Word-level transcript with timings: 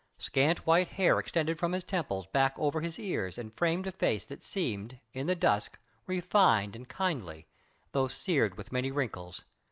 Scant 0.17 0.65
white 0.65 0.87
hair 0.87 1.19
extended 1.19 1.59
from 1.59 1.73
his 1.73 1.83
temples 1.83 2.25
back 2.25 2.55
over 2.57 2.81
his 2.81 2.97
ears 2.97 3.37
and 3.37 3.53
framed 3.53 3.85
a 3.85 3.91
face 3.91 4.25
that 4.25 4.43
seemed, 4.43 4.97
in 5.13 5.27
the 5.27 5.35
dusk, 5.35 5.77
refined 6.07 6.75
and 6.75 6.89
kindly, 6.89 7.45
though 7.91 8.07
seared 8.07 8.57
with 8.57 8.71
many 8.71 8.89
wrinkles. 8.89 9.43